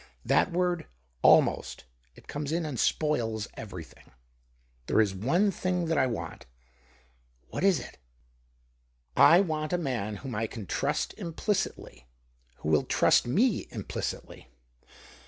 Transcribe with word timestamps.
That 0.25 0.51
word' 0.51 0.87
almost,' 1.37 1.83
it 2.15 2.27
comes 2.27 2.51
in 2.51 2.65
and 2.65 2.79
spoils 2.79 3.47
everything. 3.53 4.09
There 4.87 4.99
is 4.99 5.13
one 5.13 5.51
thinoj 5.51 5.89
that 5.89 5.97
I 5.99 6.07
want." 6.07 6.47
"What 7.49 7.63
is 7.63 7.79
it?"" 7.79 7.99
I 9.35 9.41
want 9.41 9.73
a 9.73 9.77
man 9.77 10.15
whom 10.15 10.33
I 10.33 10.47
can 10.47 10.65
trust 10.65 11.13
implicitly— 11.19 12.07
who 12.61 12.69
will 12.69 12.83
trust 12.85 13.27
me 13.27 13.67
implicitly." 13.69 14.47